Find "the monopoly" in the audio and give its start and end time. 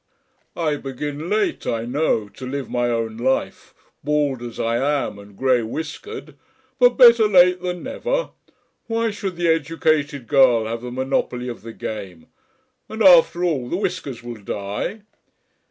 10.81-11.49